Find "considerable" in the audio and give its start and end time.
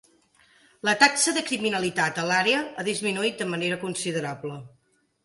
3.85-4.57